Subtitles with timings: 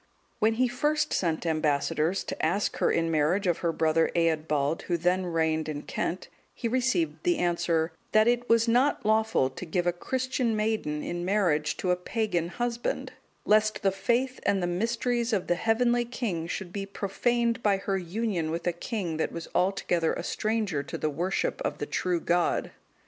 [0.39, 4.97] When he first sent ambassadors to ask her in marriage of her brother Eadbald, who
[4.97, 9.85] then reigned in Kent, he received the answer, "That it was not lawful to give
[9.85, 13.13] a Christian maiden in marriage to a pagan husband,
[13.45, 17.99] lest the faith and the mysteries of the heavenly King should be profaned by her
[17.99, 22.19] union with a king that was altogether a stranger to the worship of the true
[22.19, 22.71] God."